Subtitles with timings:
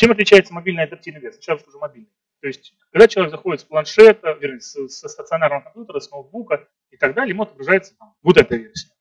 [0.00, 1.42] Чем отличается мобильная адаптивная версия?
[1.42, 2.10] Сейчас уже мобильная.
[2.40, 7.14] То есть, когда человек заходит с планшета, вернее, со стационарного компьютера, с ноутбука и так
[7.14, 8.94] далее, ему отображается там, вот эта версия.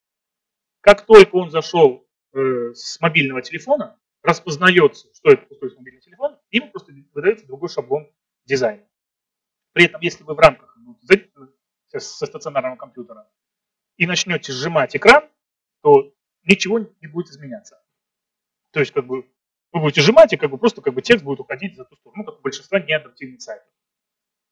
[0.81, 6.69] Как только он зашел э, с мобильного телефона, распознается, что это устройство мобильного телефона, ему
[6.69, 8.11] просто выдается другой шаблон
[8.43, 8.83] дизайна.
[9.71, 10.99] При этом, если вы в рамках ну,
[11.87, 13.25] со стационарного компьютера
[13.95, 15.29] и начнете сжимать экран,
[15.81, 17.81] то ничего не будет изменяться.
[18.71, 19.25] То есть, как бы,
[19.71, 22.23] вы будете сжимать, и как бы просто как бы текст будет уходить за ту сторону,
[22.23, 23.67] ну, как у большинства неадаптивных сайтов.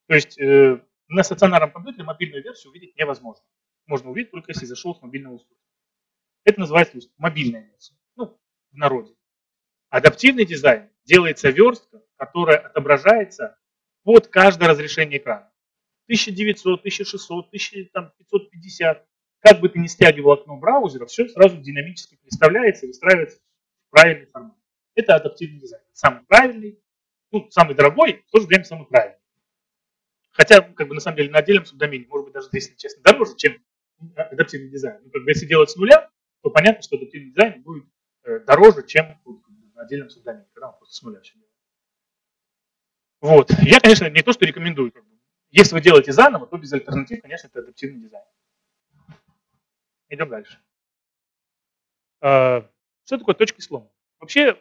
[0.07, 3.43] То есть, э, на стационарном компьютере мобильную версию увидеть невозможно.
[3.87, 5.67] Можно увидеть только если зашел с мобильного устройства.
[6.43, 7.95] Это называется то есть, мобильная версия.
[8.15, 8.39] Ну,
[8.71, 9.13] в народе.
[9.89, 13.57] Адаптивный дизайн делается верстка, которая отображается
[14.03, 15.51] под каждое разрешение экрана.
[16.07, 19.07] 1900, 1600, 1550.
[19.39, 24.25] Как бы ты ни стягивал окно браузера, все сразу динамически представляется и выстраивается в правильный
[24.27, 24.56] формат.
[24.97, 25.83] Это адаптивный дизайн.
[25.93, 26.81] Самый правильный,
[27.31, 29.19] ну, самый дорогой, в то же время самый правильный.
[30.31, 33.35] Хотя, как бы на самом деле, на отдельном субдомене, может быть, даже, если честно, дороже,
[33.37, 33.63] чем
[34.15, 34.99] адаптивный дизайн.
[35.03, 36.09] Ну, как бы, если делать с нуля,
[36.41, 37.85] то понятно, что адаптивный дизайн будет
[38.23, 39.21] э, дороже, чем
[39.75, 41.21] на отдельном субдомене, когда он просто с нуля.
[43.21, 43.51] Вот.
[43.61, 44.91] Я, конечно, не то, что рекомендую.
[44.91, 45.15] Как бы.
[45.51, 48.25] Если вы делаете заново, то без альтернатив, конечно, это адаптивный дизайн.
[50.09, 50.59] Идем дальше.
[52.21, 52.67] А,
[53.05, 53.91] что такое точки слома?
[54.19, 54.59] Вообще,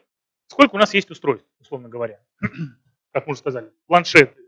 [0.49, 2.21] сколько у нас есть устройств, условно говоря?
[3.13, 4.43] Как мы уже сказали, планшеты,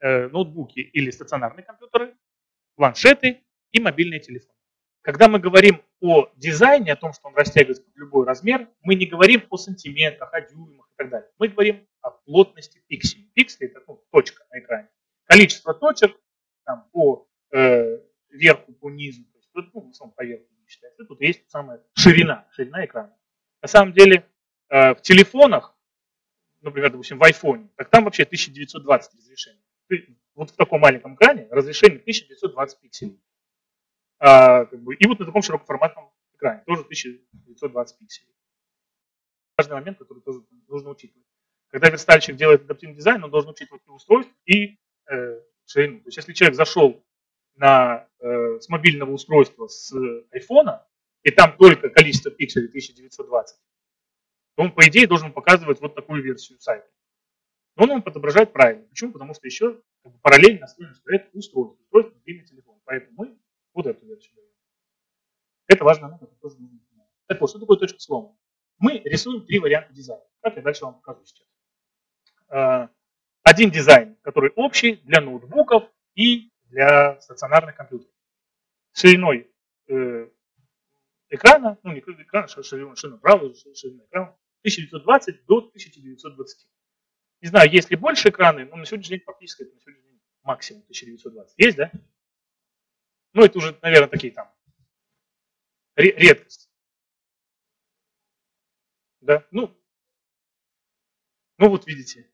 [0.00, 2.14] э, ноутбуки или стационарные компьютеры,
[2.76, 4.54] планшеты и мобильные телефоны.
[5.02, 9.06] Когда мы говорим о дизайне, о том, что он растягивается под любой размер, мы не
[9.06, 11.30] говорим о сантиметрах, о дюймах и так далее.
[11.38, 13.30] Мы говорим о плотности пикселей.
[13.34, 14.88] Пиксели– это ну, точка на экране.
[15.24, 16.16] Количество точек
[16.64, 17.98] там, по э,
[18.30, 21.04] верху, по низу, то есть, ну, в основном по верху считается.
[21.04, 23.16] Тут есть самая ширина, ширина экрана.
[23.62, 24.26] На самом деле
[24.68, 25.76] э, в телефонах,
[26.60, 29.62] например, допустим, в iPhone, так там вообще 1920 разрешение.
[30.34, 33.20] Вот в таком маленьком экране разрешение 1920 пикселей.
[34.20, 38.34] А, как бы, и вот на таком широкоформатном экране, тоже 1920 пикселей.
[39.56, 41.26] Важный момент, который тоже нужно учитывать.
[41.70, 44.78] Когда верстальщик делает адаптивный дизайн, он должен учитывать и устройство, и
[45.10, 46.00] э, ширину.
[46.00, 47.04] То есть если человек зашел
[47.56, 49.92] на, э, с мобильного устройства с
[50.30, 50.86] айфона,
[51.22, 53.58] и там только количество пикселей 1920,
[54.58, 56.88] то он, по идее, должен показывать вот такую версию сайта.
[57.76, 58.88] Но он ему отображает правильно.
[58.88, 59.12] Почему?
[59.12, 62.80] Потому что еще как бы, параллельно настроено, что это устройство, устройство мобильный телефон.
[62.84, 63.38] Поэтому мы
[63.72, 64.48] вот эту версию даем.
[65.68, 67.06] Это важно, это тоже нужно знать.
[67.28, 68.36] Так вот, что такое точка слома?
[68.78, 70.24] Мы рисуем три варианта дизайна.
[70.42, 71.46] Как я дальше вам покажу сейчас.
[72.48, 72.90] А,
[73.44, 75.84] один дизайн, который общий для ноутбуков
[76.16, 78.12] и для стационарных компьютеров.
[78.92, 79.52] Шириной
[79.86, 80.28] э,
[81.28, 86.68] экрана, ну не экрана, а ширина, правда, ширина экрана, 1920 до 1920.
[87.40, 90.20] Не знаю, есть ли больше экраны, но на сегодняшний день фактически это на сегодняшний день
[90.42, 91.54] максимум 1920.
[91.58, 91.92] Есть, да?
[93.34, 94.52] Ну, это уже, наверное, такие там
[95.96, 96.68] редкости.
[99.20, 99.76] Да, ну,
[101.58, 102.30] ну вот видите.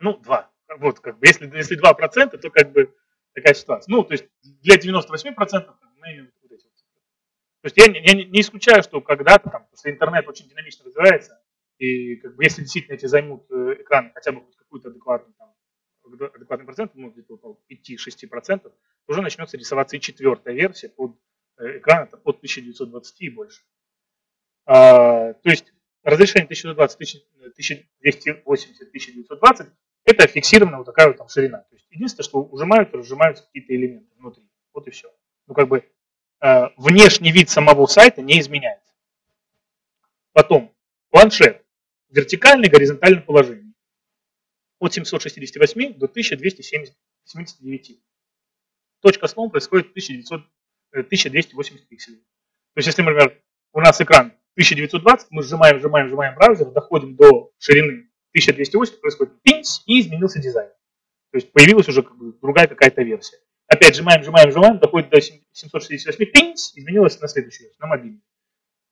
[0.00, 0.52] Ну, 2.
[0.78, 2.94] Вот, как бы, если, если 2%, то как бы
[3.34, 3.92] такая ситуация.
[3.92, 6.32] Ну, то есть для 98% мы
[7.62, 11.40] То есть я, я не исключаю, что когда-то, там, после интернет очень динамично развивается,
[11.78, 15.54] и как бы если действительно эти займут э, экран хотя бы какую-то адекватную, там,
[16.02, 18.72] адекватный процент, ну, где-то около 5-6%,
[19.08, 21.16] уже начнется рисоваться и четвертая версия под
[21.58, 23.62] э, экран, это под 1920 и больше.
[24.66, 25.72] А, то есть
[26.02, 29.72] разрешение 1020, 1280, 1920
[30.04, 31.58] это фиксированная вот такая вот там ширина.
[31.58, 34.48] То есть единственное, что ужимают, разжимаются какие-то элементы внутри.
[34.72, 35.10] Вот и все.
[35.46, 35.84] Ну как бы
[36.40, 38.92] внешний вид самого сайта не изменяется.
[40.32, 40.74] Потом
[41.10, 41.64] планшет.
[42.08, 43.72] Вертикальное и горизонтальное положение.
[44.78, 48.00] От 768 до 1279.
[49.00, 50.42] Точка слома происходит 1900,
[50.92, 52.18] 1280 пикселей.
[52.18, 53.40] То есть если, например,
[53.72, 59.82] у нас экран 1920, мы сжимаем, сжимаем, сжимаем браузер, доходим до ширины 1280 происходит пинс,
[59.86, 60.70] и изменился дизайн.
[61.30, 63.38] То есть появилась уже как бы другая какая-то версия.
[63.70, 68.20] Опять сжимаем, сжимаем, сжимаем, доходит до 768 пинс, изменилась на следующую версию, на мобильный.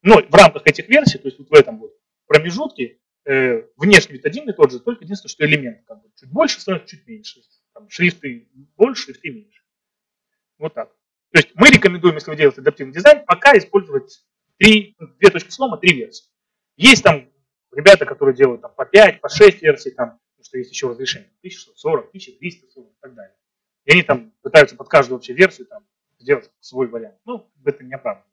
[0.01, 1.91] Но в рамках этих версий, то есть вот в этом вот
[2.27, 6.31] промежутке, э, внешний вид один и тот же, только единственное, что элемент как бы чуть
[6.31, 7.41] больше становится, чуть меньше.
[7.73, 8.47] Там, шрифты
[8.77, 9.61] больше, шрифты меньше.
[10.57, 10.89] Вот так.
[11.31, 14.25] То есть мы рекомендуем, если вы делаете адаптивный дизайн, пока использовать
[14.57, 16.29] три, две точки слома, три версии.
[16.77, 17.29] Есть там
[17.73, 21.31] ребята, которые делают там, по 5, по 6 версий, там, потому что есть еще разрешение,
[21.41, 23.35] 1640, 1240 и так далее.
[23.85, 25.85] И они там пытаются под каждую вообще версию там,
[26.19, 27.17] сделать свой вариант.
[27.25, 28.28] Ну, это неоправданно.